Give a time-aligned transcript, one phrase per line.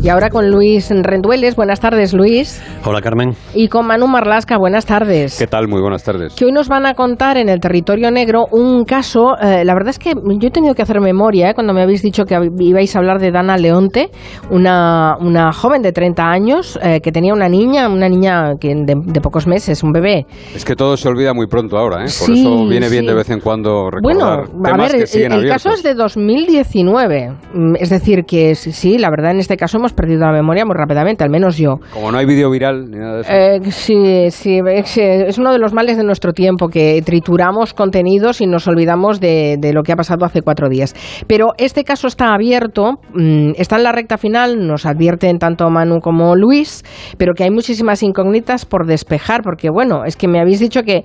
[0.00, 1.56] Y ahora con Luis Rendueles.
[1.56, 2.62] Buenas tardes, Luis.
[2.84, 3.32] Hola, Carmen.
[3.52, 4.56] Y con Manu Marlasca.
[4.56, 5.36] Buenas tardes.
[5.36, 5.66] ¿Qué tal?
[5.66, 6.36] Muy buenas tardes.
[6.36, 9.36] Que hoy nos van a contar en el territorio negro un caso.
[9.42, 12.02] Eh, la verdad es que yo he tenido que hacer memoria eh, cuando me habéis
[12.02, 14.10] dicho que ibais a hablar de Dana Leonte,
[14.50, 19.20] una, una joven de 30 años eh, que tenía una niña, una niña que de,
[19.20, 20.26] pocos meses, un bebé.
[20.54, 22.08] Es que todo se olvida muy pronto ahora, ¿eh?
[22.20, 25.48] Por eso viene bien de vez en cuando recordar bueno, temas a ver, que el,
[25.48, 27.32] caso es de 2019.
[27.52, 30.74] Mm, es decir, que sí, la verdad en este caso hemos perdido la memoria muy
[30.76, 31.76] rápidamente, al menos yo.
[31.92, 33.32] Como no hay vídeo viral ni nada de eso.
[33.32, 38.46] Eh, sí, sí, es, uno de los males de nuestro tiempo, que trituramos contenidos y
[38.46, 40.94] nos olvidamos de, lo que ha pasado hace cuatro días.
[41.26, 46.00] Pero este caso está abierto, mm, está en la recta final, nos advierten tanto Manu
[46.00, 46.84] como Luis,
[47.16, 51.04] pero que hay muchísimas incógnitas por despejar, porque bueno, es que me habéis dicho que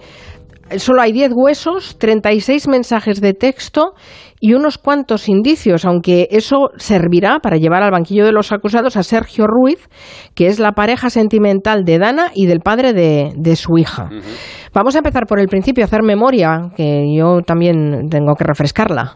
[0.77, 3.94] solo hay 10 huesos, 36 mensajes de texto
[4.40, 9.04] y unos cuantos indicios, aunque eso servirá para llevar al banquillo de los acusados a
[9.04, 9.88] Sergio Ruiz,
[10.36, 14.10] que es la pareja sentimental de Dana y del padre de, su hija.
[14.74, 19.16] Vamos a empezar por el principio, a hacer memoria, que yo también tengo que refrescarla.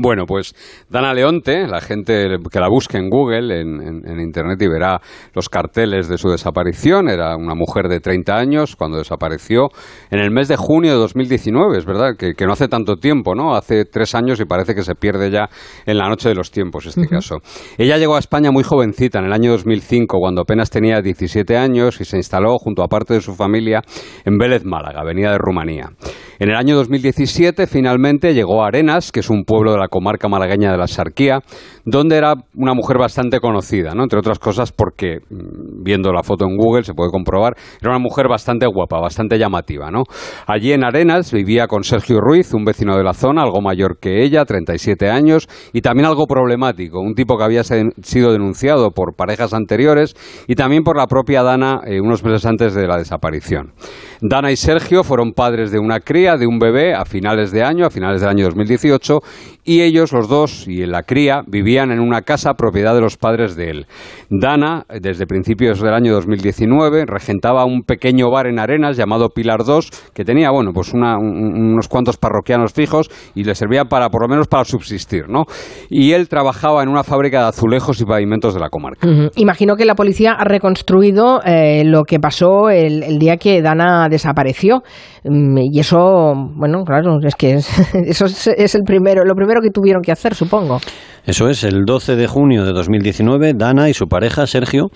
[0.00, 0.54] Bueno, pues
[0.88, 5.00] Dana Leonte, la gente que la busque en Google, en, Internet, y verá
[5.34, 7.08] los carteles de su desaparición.
[7.08, 9.70] Era una mujer de 30 años cuando desapareció
[10.12, 11.78] en el mes de junio de 2019.
[11.78, 13.56] Es verdad que, no hace tanto tiempo, ¿no?
[13.56, 15.50] Hace tres años y parece que se pierde ya
[15.84, 17.38] en la noche de los tiempos este caso.
[17.76, 22.00] Ella llegó a España muy jovencita, en el año 2005, cuando apenas tenía 17 años
[22.00, 23.82] y se instaló junto a parte de su familia
[24.24, 25.90] en Vélez, Málaga, venía de Rumanía.
[26.40, 30.28] En el año 2017, finalmente, llegó a Arenas, que es un pueblo de la comarca
[30.28, 31.40] malagueña de la Sarquía,
[31.84, 34.04] donde era una mujer bastante conocida, ¿no?
[34.04, 37.98] entre otras cosas porque, mm, viendo la foto en Google, se puede comprobar, era una
[37.98, 39.90] mujer bastante guapa, bastante llamativa.
[39.90, 40.04] ¿no?
[40.46, 44.22] Allí en Arenas vivía con Sergio Ruiz, un vecino de la zona, algo mayor que
[44.22, 49.54] ella, 37 años, y también algo problemático, un tipo que había sido denunciado por parejas
[49.54, 50.14] anteriores
[50.46, 53.72] y también por la propia Dana eh, unos meses antes de la desaparición.
[54.20, 57.86] Dana y Sergio fueron padres de una cría, de un bebé, a finales de año,
[57.86, 59.20] a finales del año 2018,
[59.64, 63.54] y ellos, los dos, y la cría, vivían en una casa propiedad de los padres
[63.56, 63.86] de él.
[64.30, 69.90] Dana, desde principios del año 2019, regentaba un pequeño bar en Arenas llamado Pilar 2,
[70.14, 74.48] que tenía, bueno, pues unos cuantos parroquianos fijos y le servía para, por lo menos,
[74.48, 75.44] para subsistir, ¿no?
[75.88, 79.06] Y él trabajaba en una fábrica de azulejos y pavimentos de la comarca.
[79.36, 84.82] Imagino que la policía ha reconstruido eh, lo que pasó el día que Dana desapareció.
[85.24, 85.98] Mm, y eso,
[86.34, 87.52] bueno, claro, es que
[88.06, 90.78] eso es, el primero, lo primero que tuvieron que hacer, supongo.
[91.24, 94.88] Eso es, el 12 de junio de 2019, Dana y su pareja, Sergio,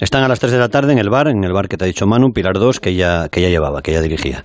[0.00, 1.84] están a las 3 de la tarde en el bar, en el bar que te
[1.84, 4.44] ha dicho Manu, Pilar 2, que ella, que ella llevaba, que ella dirigía.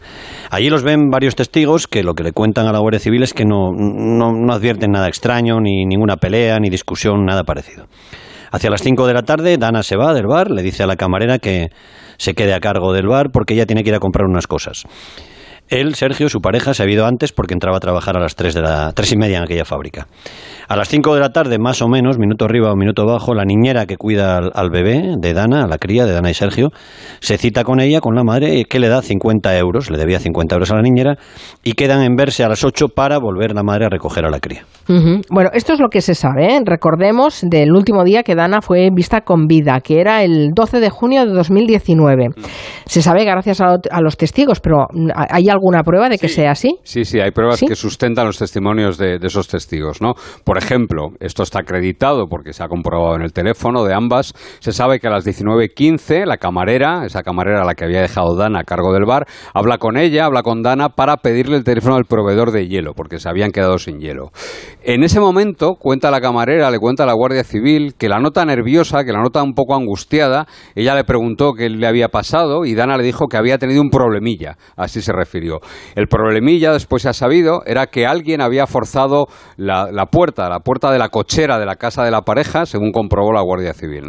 [0.50, 3.34] Allí los ven varios testigos que lo que le cuentan a la Guardia Civil es
[3.34, 7.86] que no, no, no advierten nada extraño, ni ninguna pelea, ni discusión, nada parecido.
[8.52, 10.96] Hacia las 5 de la tarde, Dana se va del bar, le dice a la
[10.96, 11.70] camarera que
[12.18, 14.84] se quede a cargo del bar porque ella tiene que ir a comprar unas cosas.
[15.70, 18.54] Él, Sergio, su pareja, se ha ido antes porque entraba a trabajar a las tres
[18.54, 20.08] de la tres y media en aquella fábrica.
[20.70, 23.44] A las 5 de la tarde, más o menos, minuto arriba o minuto abajo, la
[23.44, 26.70] niñera que cuida al, bebé de Dana, a la cría de Dana y Sergio,
[27.22, 30.54] se cita con ella, con la madre, que le da 50 euros, le debía 50
[30.54, 31.16] euros a la niñera,
[31.64, 34.40] y quedan en verse a las 8 para volver la madre a recoger a la
[34.40, 34.64] cría.
[35.32, 36.56] Bueno, esto es lo que se sabe.
[36.56, 36.60] ¿eh?
[36.64, 40.90] Recordemos del último día que Dana fue vista con vida, que era el 12 de
[40.92, 42.28] junio de 2019.
[42.86, 46.78] Se sabe gracias a, los testigos, pero ¿hay alguna prueba de que sea así?
[46.84, 50.02] Sí, sí, hay pruebas que sustentan los testimonios de, de esos testigos.
[50.02, 50.14] ¿no?
[50.44, 54.72] Por ejemplo, esto está acreditado porque se ha comprobado en el teléfono de ambas, se
[54.72, 58.62] sabe que a las 19.15 la camarera, esa camarera a la que había dejado Dana
[58.62, 62.06] a cargo del bar, habla con ella, habla con Dana para pedirle el teléfono al
[62.06, 64.32] proveedor de hielo, porque se habían quedado sin hielo.
[64.84, 68.46] En ese momento, cuenta la camarera, le cuenta a la Guardia Civil que la nota
[68.46, 72.76] nerviosa, que la nota un poco angustiada, ella le preguntó qué le había pasado y
[72.76, 75.49] Dana le dijo que había tenido un problemilla, así se refirió.
[75.96, 79.28] El problemilla, después se ha sabido, era que alguien había forzado
[79.58, 83.32] la, puerta, la puerta de la cochera de la casa de la pareja, según comprobó
[83.34, 84.04] la Guardia Civil.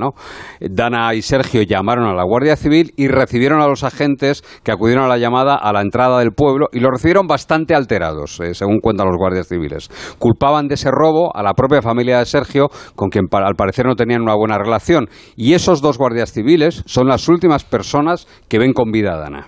[0.61, 5.05] Dana y Sergio llamaron a la Guardia Civil y recibieron a los agentes que acudieron
[5.05, 8.81] a la llamada a la entrada del pueblo y lo recibieron bastante alterados, eh, según
[8.81, 9.91] cuentan los guardias civiles.
[10.19, 13.97] Culpaban de ese robo a la propia familia de Sergio, con quien al parecer no
[13.97, 15.09] tenían una buena relación.
[15.37, 19.47] Y esos dos guardias civiles son las últimas personas que ven con vida a Dana.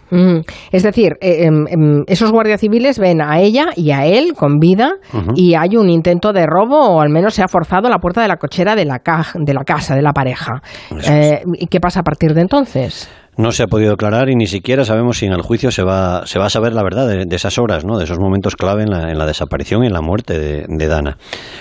[0.71, 1.67] Es decir, eh, mm,
[2.07, 4.95] esos guardias civiles ven a ella y a él con vida
[5.35, 8.29] y hay un intento de robo o al menos se ha forzado la puerta de
[8.29, 9.01] la cochera de la,
[9.35, 10.63] de la casa de la pareja.
[11.09, 13.11] Eh, ¿Y qué pasa a partir de entonces?
[13.37, 16.27] No se ha podido aclarar y ni siquiera sabemos si en el juicio se va,
[16.27, 17.97] se va a saber la verdad de, esas horas, ¿no?
[17.97, 20.87] de esos momentos clave en la, en la desaparición y en la muerte de, de,
[20.87, 21.17] Dana.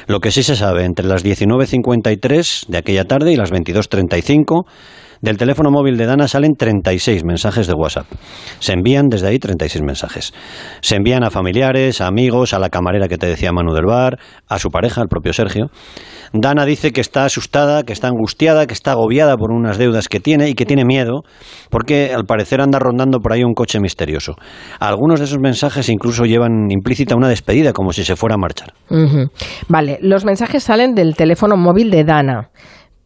[0.08, 4.66] Lo que sí se sabe, entre las 19.53 de aquella tarde y las 22.35,
[5.22, 8.08] del teléfono móvil de Dana salen 36 mensajes de WhatsApp.
[8.60, 10.34] Se envían desde ahí 36 mensajes.
[10.82, 14.18] Se envían a familiares, a amigos, a la camarera que te decía Manu del bar,
[14.48, 15.68] a su pareja, al propio Sergio.
[16.34, 20.20] Dana dice que está asustada, que está angustiada, que está agobiada por unas deudas que
[20.20, 21.24] tiene y que tiene miedo
[21.70, 24.36] porque al parecer anda rondando por ahí un coche misterioso.
[24.80, 28.74] Algunos de esos mensajes incluso llevan implícita una despedida como si se fuera a marchar.
[29.68, 32.50] Vale, los mensajes salen del teléfono móvil de Dana.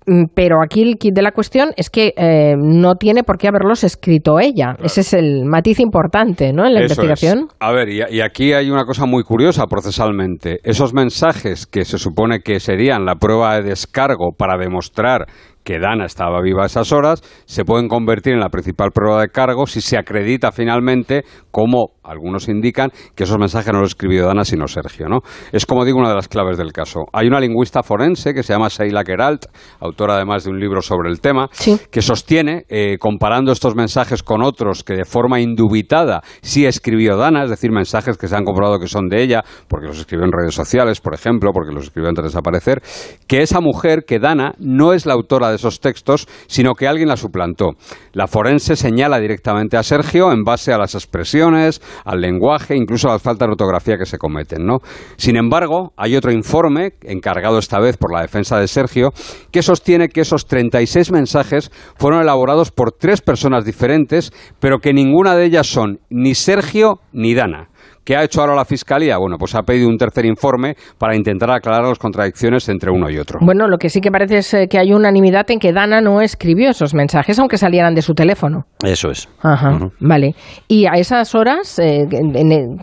[0.08, 3.48] Mm, pero aquí el kit de la cuestión es que eh, no tiene por qué
[3.48, 4.76] haberlos escrito ella.
[4.84, 6.66] Ese es el matiz importante, ¿no?
[6.66, 7.48] En la investigación.
[7.60, 10.60] A ver, y, y, aquí hay una cosa muy curiosa procesalmente.
[10.64, 15.26] Esos mensajes que se supone que serían la prueba de descargo para demostrar
[15.66, 19.30] que Dana estaba viva a esas horas, se pueden convertir en la principal prueba de
[19.30, 24.46] cargo si se acredita finalmente, como algunos indican, que esos mensajes no los escribió Dana
[24.46, 25.08] sino Sergio.
[25.08, 25.20] ¿no?
[25.52, 27.06] Es como digo una de las claves del caso.
[27.14, 29.46] Hay una lingüista forense que se llama Sheila Keralt,
[29.80, 31.50] autora además de un libro sobre el tema,
[31.92, 37.44] que sostiene, eh, comparando estos mensajes con otros que de forma indubitada sí escribió Dana,
[37.44, 40.32] es decir, mensajes que se han comprobado que son de ella, porque los escribió en
[40.32, 42.82] redes sociales, por ejemplo, porque los escribió antes de desaparecer,
[43.28, 47.10] que esa mujer, que Dana, no es la autora de esos textos, sino que alguien
[47.10, 47.72] la suplantó.
[48.14, 53.14] La forense señala directamente a Sergio en base a las expresiones, al lenguaje, incluso a
[53.14, 54.66] las faltas de ortografía que se cometen.
[54.66, 54.80] ¿no?
[55.18, 59.12] Sin embargo, hay otro informe, encargado esta vez por la defensa de Sergio,
[59.52, 65.36] que sostiene que esos 36 mensajes fueron elaborados por tres personas diferentes, pero que ninguna
[65.36, 67.70] de ellas son ni Sergio ni Dana.
[68.06, 69.18] ¿Qué ha hecho ahora la Fiscalía?
[69.18, 73.18] Bueno, pues ha pedido un tercer informe para intentar aclarar las contradicciones entre uno y
[73.18, 73.40] otro.
[73.42, 76.22] Bueno, lo que sí que parece es eh, que hay unanimidad en que Dana no
[76.22, 78.66] escribió esos mensajes, aunque salieran de su teléfono.
[78.84, 79.28] Eso es.
[79.42, 80.36] Ajá, vale.
[80.68, 82.06] Y a esas horas, eh,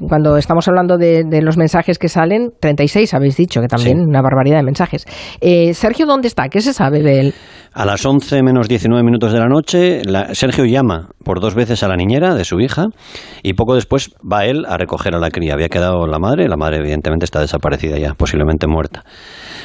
[0.09, 4.57] cuando estamos hablando de, los mensajes que salen, 36 habéis dicho, que también una barbaridad
[4.57, 5.05] de mensajes.
[5.41, 6.49] Eh, Sergio, ¿dónde está?
[6.49, 7.35] ¿Qué se sabe de él?
[7.75, 10.03] A las 11 menos 19 minutos de la noche,
[10.33, 12.89] Sergio llama por dos veces a la niñera de su hija
[13.43, 15.55] y poco después va él a recoger a la cría.
[15.55, 19.05] Había quedado la madre, la madre evidentemente está desaparecida ya, posiblemente muerta.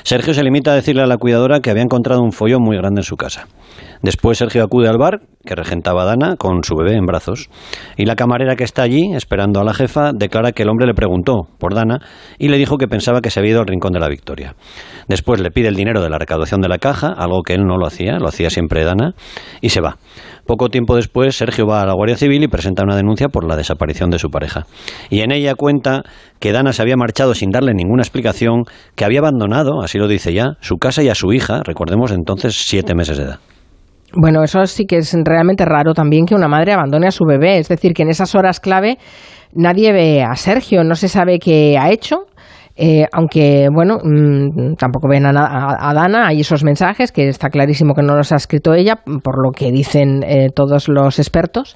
[0.04, 3.02] Sergio se limita a decirle a la cuidadora que había encontrado un follón muy grande
[3.02, 3.48] en su casa.
[4.02, 7.50] Después Sergio acude al bar, que regentaba Dana, con su bebé en brazos.
[7.96, 10.94] Y la camarera que está allí, esperando a la jefa, declara que el hombre le
[10.94, 12.00] preguntó por Dana
[12.38, 14.56] y le dijo que pensaba que se había ido al rincón de la victoria.
[15.08, 17.78] Después le pide el dinero de la recaudación de la caja, algo que él no
[17.78, 19.14] lo hacía, lo hacía siempre Dana,
[19.62, 19.98] y se va.
[20.46, 23.58] Poco tiempo después, Sergio va a la Guardia Civil y presenta una denuncia por la
[23.58, 24.66] desaparición de su pareja.
[25.10, 26.04] Y en ella cuenta
[26.40, 28.64] que Dana se había marchado sin darle ninguna explicación,
[28.96, 32.56] que había abandonado, así lo dice ya, su casa y a su hija, recordemos entonces
[32.66, 33.40] siete meses de edad.
[34.14, 37.58] Bueno, eso sí que es realmente raro también que una madre abandone a su bebé.
[37.58, 38.98] Es decir, que en esas horas clave
[39.54, 42.26] nadie ve a Sergio, no se sabe qué ha hecho.
[42.80, 47.96] Eh, aunque, bueno, mm, tampoco ven a, a, Dana, hay esos mensajes que está clarísimo
[47.96, 51.76] que no los ha escrito ella, por lo que dicen eh, todos los expertos.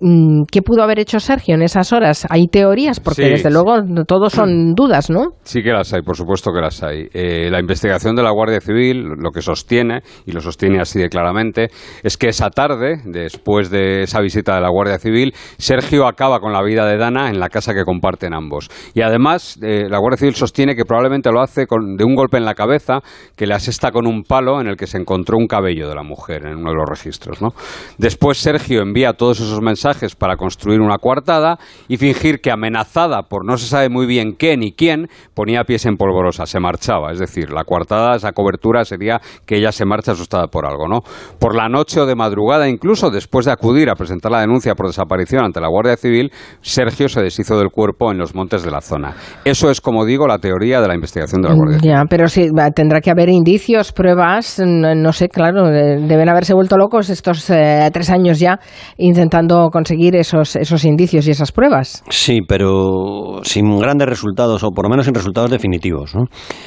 [0.00, 2.26] Mm, ¿Qué pudo haber hecho Sergio en esas horas?
[2.30, 3.74] Hay teorías, porque desde luego
[4.06, 5.34] todos son dudas, ¿no?
[5.42, 7.06] Sí que las hay, por supuesto que las hay.
[7.12, 11.10] Eh, la investigación de la Guardia Civil lo que sostiene, y lo sostiene así de
[11.10, 11.68] claramente,
[12.02, 16.54] es que esa tarde, después de esa visita de la Guardia Civil, Sergio acaba con
[16.54, 18.70] la vida de Dana en la casa que comparten ambos.
[18.94, 22.38] Y además, eh, la Guardia Civil sostiene que probablemente lo hace con, de un golpe
[22.38, 23.00] en la cabeza
[23.36, 26.02] que le asesta con un palo en el que se encontró un cabello de la
[26.02, 27.42] mujer en uno de los registros.
[27.42, 27.52] ¿no?
[27.98, 33.44] Después Sergio envía todos esos mensajes para construir una coartada y fingir que amenazada por
[33.44, 37.12] no se sabe muy bien qué ni quién, ponía pies en polvorosa, se marchaba.
[37.12, 41.00] Es decir, la coartada, esa cobertura sería que ella se marcha asustada por algo, ¿no?
[41.38, 44.86] Por la noche o de madrugada, incluso después de acudir a presentar la denuncia por
[44.86, 46.30] desaparición ante la Guardia Civil,
[46.60, 49.14] Sergio se deshizo del cuerpo en los montes de la zona.
[49.44, 51.94] Eso es, como digo, la teoría de la investigación de la Guardia Civil.
[51.94, 57.10] Ya, pero sí, tendrá que haber indicios, pruebas, no, sé, claro, deben haberse vuelto locos
[57.10, 58.58] estos eh, tres años ya
[58.96, 62.04] intentando conseguir esos, esos indicios y esas pruebas.
[62.10, 66.12] Sí, pero sin grandes resultados, o por lo menos sin resultados definitivos.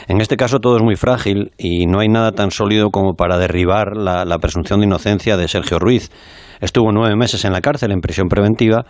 [0.07, 3.37] En este caso todo es muy frágil y no hay nada tan sólido como para
[3.37, 6.09] derribar la, la presunción de inocencia de Sergio Ruiz
[6.63, 8.85] estuvo nueve meses en la cárcel, en prisión preventiva,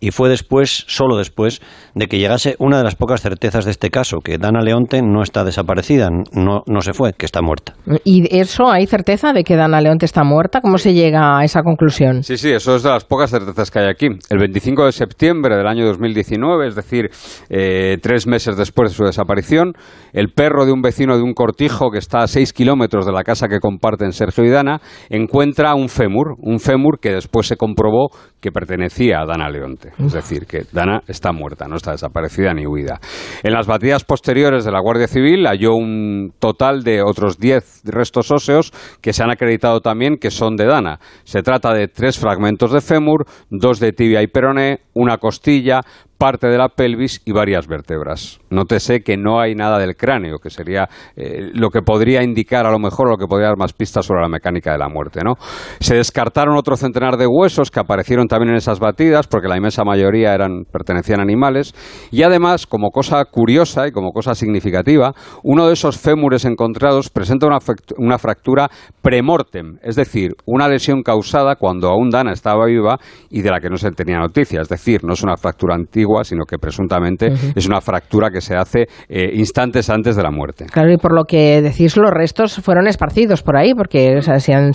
[0.00, 1.60] y fue después, solo después,
[1.94, 5.22] de que llegase una de las pocas certezas de este caso, que Dana Leonte no
[5.22, 7.74] está desaparecida, no, no se fue, que está muerta.
[8.04, 10.60] ¿Y eso hay certeza de que Dana Leonte está muerta?
[10.60, 12.22] ¿Cómo se llega a esa conclusión?
[12.22, 14.06] Sí, sí, eso es de las pocas certezas que hay aquí.
[14.30, 17.10] El 25 de septiembre del año 2019, es decir,
[17.50, 19.72] eh, tres meses después de su desaparición,
[20.12, 23.24] el perro de un vecino de un cortijo que está a seis kilómetros de la
[23.24, 24.80] casa que comparten Sergio y Dana
[25.10, 28.10] encuentra un fémur, un fémur que después se comprobó
[28.40, 29.92] que pertenecía a Dana Leonte.
[29.98, 33.00] Es decir, que Dana está muerta, no está desaparecida ni huida.
[33.42, 38.30] En las batidas posteriores de la Guardia Civil halló un total de otros diez restos
[38.30, 40.98] óseos que se han acreditado también que son de Dana.
[41.24, 45.80] Se trata de tres fragmentos de fémur, dos de tibia y peroné, una costilla,
[46.18, 48.40] parte de la pelvis y varias vértebras.
[48.50, 52.72] Nótese que no hay nada del cráneo, que sería eh, lo que podría indicar a
[52.72, 55.20] lo mejor lo que podría dar más pistas sobre la mecánica de la muerte.
[55.24, 55.34] ¿no?
[55.80, 59.84] Se descartaron otro centenar de huesos que aparecieron también en esas batidas, porque la inmensa
[59.84, 61.74] mayoría eran, pertenecían a animales.
[62.10, 67.46] Y además, como cosa curiosa y como cosa significativa, uno de esos fémures encontrados presenta
[67.46, 67.58] una,
[67.96, 68.68] una fractura
[69.02, 72.98] premortem, es decir, una lesión causada cuando aún Dana estaba viva
[73.30, 74.60] y de la que no se tenía noticia.
[74.60, 78.56] Es decir, no es una fractura antigua sino que presuntamente es una fractura que se
[78.56, 80.66] hace eh, instantes antes de la muerte.
[80.66, 84.72] Claro, y por lo que decís, los restos fueron esparcidos por ahí, porque se, han,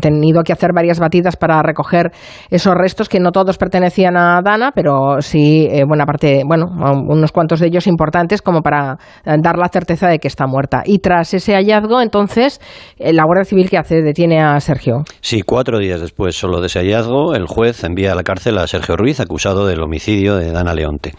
[0.00, 2.12] tenido que hacer varias batidas para recoger
[2.50, 6.66] esos restos que no todos pertenecían a Dana, pero sí eh, buena parte, bueno,
[7.08, 10.82] unos cuantos de ellos importantes como para eh, dar la certeza de que está muerta.
[10.84, 12.60] Y tras ese hallazgo, entonces,
[12.98, 15.04] la Guardia Civil que hace detiene a Sergio.
[15.20, 18.66] Sí, cuatro días después solo de ese hallazgo, el juez envía a la cárcel a
[18.66, 21.12] Sergio Ruiz, acusado del homicidio de Dana Ana Leonte.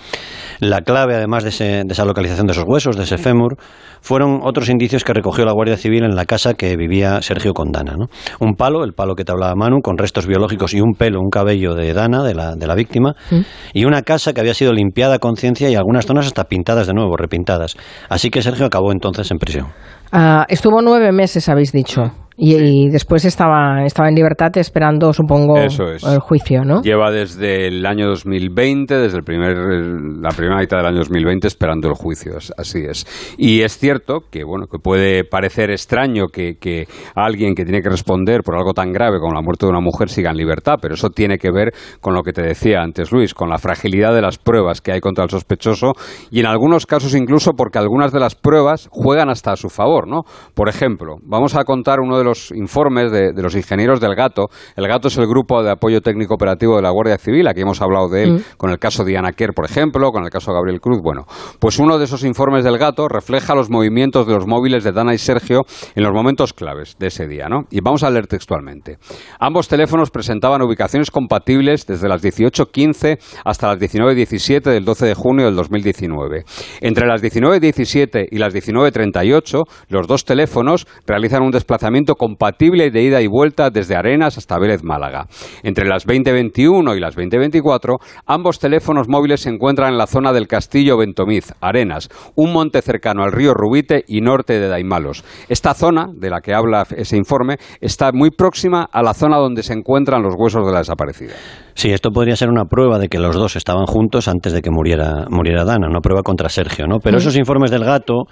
[0.63, 3.57] La clave, además de, esa localización de esos huesos, de ese fémur,
[3.99, 7.71] fueron otros indicios que recogió la Guardia Civil en la casa que vivía Sergio con
[7.71, 7.95] Dana.
[8.39, 11.29] Un palo, el palo que te hablaba Manu, con restos biológicos y un pelo, un
[11.29, 13.41] cabello de Dana, de la, de la víctima, mm.
[13.73, 16.93] y una casa que había sido limpiada a conciencia y algunas zonas hasta pintadas de
[16.93, 17.75] nuevo, repintadas.
[18.07, 19.67] Así que Sergio acabó entonces en prisión.
[20.15, 22.03] Ah, estuvo nueve meses, habéis dicho.
[22.35, 26.81] Y, después estaba, estaba en libertad esperando, supongo, el juicio, ¿no?
[26.81, 31.89] Lleva desde el año 2020, desde el primer, la primera mitad del año 2020, esperando
[31.89, 33.05] el juicio, así es.
[33.37, 37.89] Y es cierto que, bueno, que puede parecer extraño que, que alguien que tiene que
[37.89, 40.95] responder por algo tan grave como la muerte de una mujer siga en libertad, pero
[40.95, 44.21] eso tiene que ver con lo que te decía antes Luis, con la fragilidad de
[44.21, 45.93] las pruebas que hay contra el sospechoso
[46.31, 50.02] y en algunos casos incluso porque algunas de las pruebas juegan hasta a su favor,
[50.07, 50.21] ¿no?
[50.53, 54.47] Por ejemplo, vamos a contar uno de los informes de, los ingenieros del Gato.
[54.75, 57.81] El Gato es el grupo de apoyo técnico operativo de la Guardia Civil, aquí hemos
[57.81, 58.57] hablado de él mm.
[58.57, 60.99] con el caso Diana Kerr, por ejemplo, con el caso Gabriel Cruz.
[61.01, 61.25] Bueno,
[61.59, 65.13] pues uno de esos informes del Gato refleja los movimientos de los móviles de Dana
[65.13, 65.61] y Sergio
[65.95, 67.65] en los momentos claves de ese día, ¿no?
[67.71, 68.97] Y vamos a leer textualmente.
[69.39, 75.45] Ambos teléfonos presentaban ubicaciones compatibles desde las 18.15 hasta las 19.17 del 12 de junio
[75.45, 76.43] del 2019.
[76.81, 83.21] Entre las 19.17 y las 19.38, los dos teléfonos realizan un desplazamiento compatible de ida
[83.21, 85.27] y vuelta desde Arenas hasta Vélez Málaga.
[85.63, 90.47] Entre las 2021 y las 2024, ambos teléfonos móviles se encuentran en la zona del
[90.47, 95.23] Castillo Ventomiz, Arenas, un monte cercano al río Rubite y norte de Daimalos.
[95.47, 99.63] Esta zona, de la que habla ese informe, está muy próxima a la zona donde
[99.63, 101.33] se encuentran los huesos de la desaparecida.
[101.75, 104.71] Sí, esto podría ser una prueba de que los dos estaban juntos antes de que
[104.71, 106.99] muriera, muriera Dana, una prueba contra Sergio, ¿no?
[106.99, 108.25] Pero esos informes del gato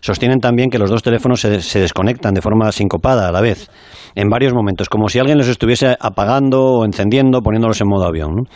[0.00, 3.70] sostienen también que los dos teléfonos se, se, desconectan de forma sincopada a la vez,
[4.14, 8.48] en varios momentos, como si alguien los estuviese apagando o encendiendo, poniéndolos en modo avión.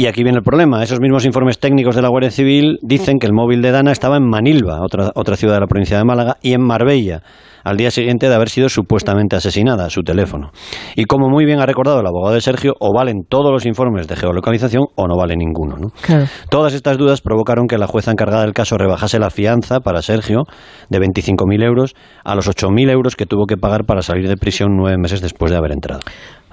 [0.00, 0.82] Y aquí viene el problema.
[0.82, 4.16] Esos mismos informes técnicos de la Guardia Civil dicen que el móvil de Dana estaba
[4.16, 7.20] en Manilva, otra, otra ciudad de la provincia de Málaga, y en Marbella,
[7.64, 10.52] al día siguiente de haber sido supuestamente asesinada, su teléfono.
[10.96, 14.08] Y como muy bien ha recordado el abogado de Sergio, o valen todos los informes
[14.08, 15.76] de geolocalización o no vale ninguno.
[15.76, 15.88] ¿no?
[16.48, 20.44] Todas estas dudas provocaron que la jueza encargada del caso rebajase la fianza para Sergio
[20.88, 24.70] de 25.000 euros a los 8.000 euros que tuvo que pagar para salir de prisión
[24.78, 26.00] nueve meses después de haber entrado.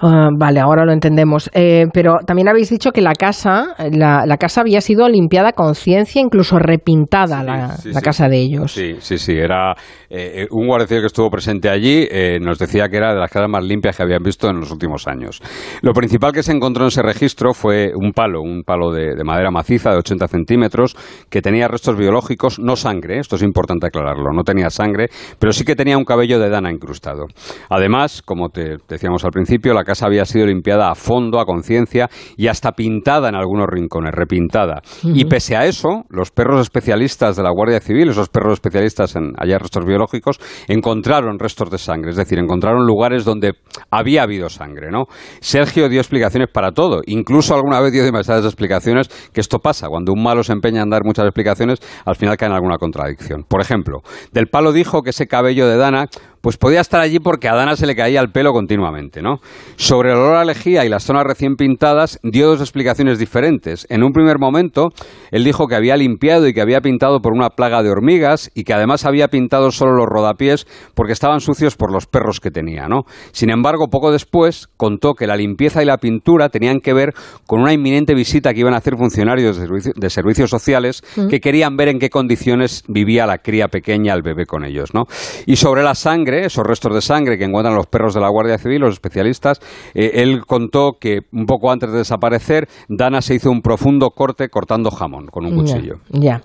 [0.00, 1.50] Ah, vale, ahora lo entendemos.
[1.52, 6.20] Eh, pero también habéis dicho que la casa, la, casa había sido limpiada con ciencia,
[6.22, 8.72] incluso repintada la, casa de ellos.
[8.72, 9.32] Sí, sí, sí.
[9.32, 9.74] Era
[10.08, 13.48] eh, un guardia que estuvo presente allí eh, nos decía que era de las casas
[13.48, 15.42] más limpias que habían visto en los últimos años.
[15.82, 19.24] Lo principal que se encontró en ese registro fue un palo, un palo de, de
[19.24, 20.96] madera maciza de 80 centímetros
[21.28, 23.18] que tenía restos biológicos, no sangre.
[23.18, 24.30] Esto es importante aclararlo.
[24.32, 27.26] No tenía sangre, pero sí que tenía un cabello de dana incrustado.
[27.68, 32.08] Además, como te decíamos al principio, la casa había sido limpiada a fondo, a conciencia
[32.36, 34.82] y hasta pintada en algunos rincones, repintada.
[35.02, 39.32] Y pese a eso, los perros especialistas de la Guardia Civil, esos perros especialistas en
[39.36, 43.54] hallar restos biológicos, encontraron restos de sangre, es decir, encontraron lugares donde
[43.90, 45.06] había habido sangre, ¿no?
[45.40, 50.12] Sergio dio explicaciones para todo, incluso alguna vez dio demasiadas explicaciones, que esto pasa, cuando
[50.12, 53.44] un malo se empeña en dar muchas explicaciones, al final cae en alguna contradicción.
[53.48, 54.02] Por ejemplo,
[54.32, 56.06] Del Palo dijo que ese cabello de Dana
[56.40, 59.40] pues podía estar allí porque a Dana se le caía el pelo continuamente, ¿no?
[59.76, 63.86] Sobre el olor a lejía y las zonas recién pintadas, dio dos explicaciones diferentes.
[63.90, 64.88] En un primer momento,
[65.30, 68.64] él dijo que había limpiado y que había pintado por una plaga de hormigas y
[68.64, 72.88] que además había pintado solo los rodapiés porque estaban sucios por los perros que tenía,
[72.88, 73.02] ¿no?
[73.32, 77.14] Sin embargo, poco después contó que la limpieza y la pintura tenían que ver
[77.46, 81.28] con una inminente visita que iban a hacer funcionarios de, servicios sociales mm.
[81.28, 85.04] que querían ver en qué condiciones vivía la cría pequeña, el bebé con ellos, ¿no?
[85.46, 88.58] Y sobre la sangre esos restos de sangre que encuentran los perros de la Guardia
[88.58, 89.60] Civil, los especialistas,
[89.94, 94.48] eh, él contó que un poco antes de desaparecer, Dana se hizo un profundo corte
[94.48, 95.96] cortando jamón con un cuchillo.
[96.10, 96.40] Ya.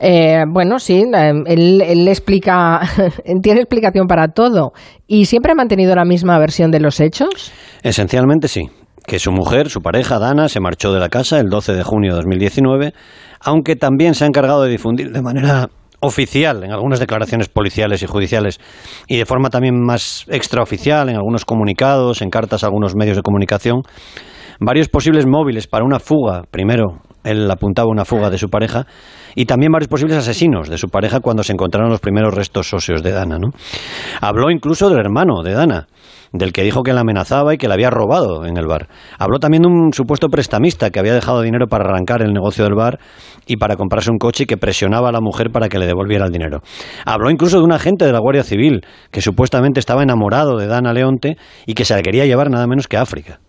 [0.00, 2.80] Eh, bueno, sí, eh, él, él explica,
[3.42, 4.72] tiene explicación para todo.
[5.06, 7.52] ¿Y siempre ha mantenido la misma versión de los hechos?
[7.82, 8.68] Esencialmente sí
[9.06, 12.12] que su mujer, su pareja, Dana, se marchó de la casa el 12 de junio
[12.12, 12.92] de 2019,
[13.40, 15.68] aunque también se ha encargado de difundir de manera
[16.00, 18.60] oficial en algunas declaraciones policiales y judiciales
[19.06, 23.22] y de forma también más extraoficial en algunos comunicados, en cartas a algunos medios de
[23.22, 23.82] comunicación,
[24.60, 26.42] varios posibles móviles para una fuga.
[26.50, 28.86] Primero, él apuntaba una fuga de su pareja
[29.34, 33.02] y también varios posibles asesinos de su pareja cuando se encontraron los primeros restos óseos
[33.02, 33.38] de Dana.
[33.38, 33.50] ¿no?
[34.20, 35.86] Habló incluso del hermano de Dana,
[36.32, 38.88] del que dijo que la amenazaba y que la había robado en el bar.
[39.18, 42.74] Habló también de un supuesto prestamista que había dejado dinero para arrancar el negocio del
[42.74, 42.98] bar
[43.46, 46.26] y para comprarse un coche y que presionaba a la mujer para que le devolviera
[46.26, 46.60] el dinero.
[47.04, 50.92] Habló incluso de un agente de la Guardia Civil que supuestamente estaba enamorado de Dana
[50.92, 53.40] Leonte y que se la quería llevar nada menos que a África.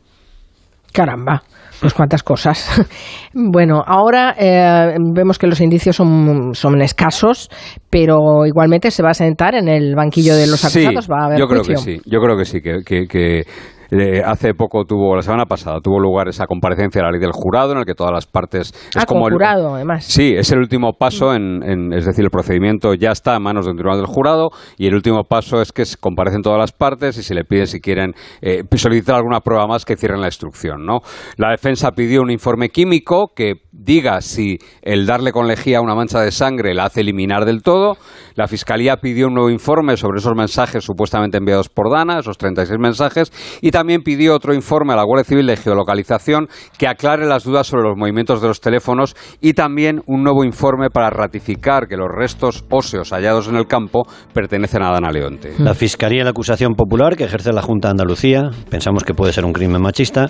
[0.91, 1.43] Caramba.
[1.81, 2.87] Pues cuántas cosas.
[3.33, 7.49] bueno, ahora eh, vemos que los indicios son, son, escasos,
[7.89, 11.09] pero igualmente se va a sentar en el banquillo de los acusados.
[11.09, 11.99] va a haber yo creo que sí.
[12.05, 13.45] Yo creo que sí, que, que
[13.91, 17.33] eh, hace poco tuvo, la semana pasada, tuvo lugar esa comparecencia de la ley del
[17.33, 18.71] jurado en el que todas las partes...
[18.95, 20.05] Es ah, como el, jurado, además.
[20.05, 23.71] Sí, es el último paso, en, es decir, el procedimiento ya está en manos de
[23.71, 27.23] un tribunal del jurado y el último paso es que comparecen todas las partes y
[27.23, 30.85] se le pide si quieren eh, solicitar alguna prueba más que cierren la instrucción.
[30.85, 30.99] ¿no?
[31.35, 36.21] La defensa pidió un informe químico que diga si el darle con lejía una mancha
[36.21, 37.97] de sangre la hace eliminar del todo.
[38.35, 42.79] La Fiscalía pidió un nuevo informe sobre esos mensajes supuestamente enviados por Dana, esos 36
[42.79, 43.31] mensajes,
[43.61, 46.47] y también pidió otro informe a la Guardia Civil de geolocalización
[46.77, 50.89] que aclare las dudas sobre los movimientos de los teléfonos y también un nuevo informe
[50.89, 55.53] para ratificar que los restos óseos hallados en el campo pertenecen a Dana Leonte.
[55.59, 59.33] La Fiscalía y la acusación popular que ejerce la Junta de Andalucía, pensamos que puede
[59.33, 60.29] ser un crimen machista,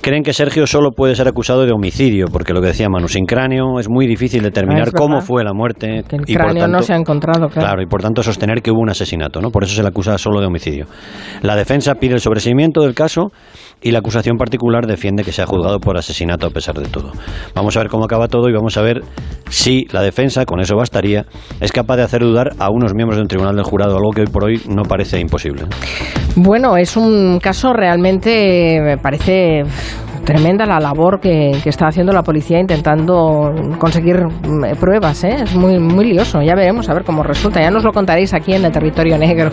[0.00, 3.24] creen que Sergio solo puede ser acusado de homicidio, porque lo que decía Manu, sin
[3.24, 6.04] cráneo es muy difícil determinar ah, cómo fue la muerte.
[6.10, 7.68] el cráneo no se ha encontrado, claro.
[7.68, 9.50] Claro, y por tanto sostener que hubo un asesinato, ¿no?
[9.50, 10.86] Por eso se le acusa solo de homicidio.
[11.42, 13.32] La defensa pide el sobreseimiento del caso
[13.80, 17.12] y la acusación particular defiende que se ha juzgado por asesinato a pesar de todo.
[17.54, 19.02] Vamos a ver cómo acaba todo y vamos a ver
[19.48, 21.26] si la defensa, con eso bastaría,
[21.60, 24.22] es capaz de hacer dudar a unos miembros de un tribunal del jurado, algo que
[24.22, 25.64] hoy por hoy no parece imposible.
[26.36, 29.64] Bueno, es un caso realmente, me parece
[30.24, 35.24] tremenda la labor que, está haciendo la policía intentando conseguir mm, pruebas.
[35.24, 35.42] ¿eh?
[35.42, 36.40] Es muy, muy lioso.
[36.42, 37.60] Ya veremos a ver cómo resulta.
[37.60, 39.50] Ya nos lo contaréis aquí en el territorio negro.